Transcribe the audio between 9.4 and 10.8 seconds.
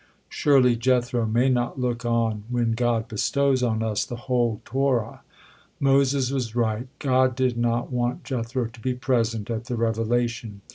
at the revelation.